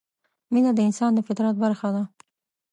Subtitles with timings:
[0.53, 2.03] مینه د انسان د فطرت برخه ده.